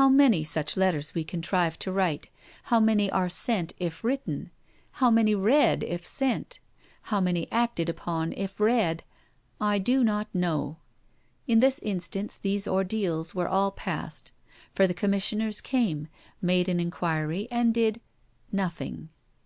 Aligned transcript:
How 0.00 0.08
many 0.08 0.42
such 0.42 0.74
letters 0.74 1.12
we 1.14 1.22
contrive 1.22 1.78
to 1.80 1.92
write, 1.92 2.30
how 2.70 2.80
many 2.80 3.10
are 3.10 3.28
sent 3.28 3.74
if 3.78 4.02
written, 4.02 4.50
how 4.92 5.10
many 5.10 5.34
read 5.34 5.82
if 5.82 6.06
sent, 6.06 6.60
how 7.12 7.20
many 7.20 7.52
acted 7.52 7.90
upon 7.90 8.32
if 8.38 8.58
read, 8.58 9.04
I 9.60 9.78
do 9.80 10.02
not 10.02 10.34
know. 10.34 10.78
In 11.46 11.60
this 11.60 11.78
instance 11.80 12.38
these 12.38 12.66
ordeals 12.66 13.34
were 13.34 13.46
all 13.46 13.70
passed; 13.70 14.32
for 14.72 14.86
the 14.86 14.94
Commissioners 14.94 15.60
came, 15.60 16.08
made 16.40 16.66
an 16.66 16.80
enquiry, 16.80 17.46
and 17.50 17.74
did 17.74 18.00
nothing. 18.50 19.10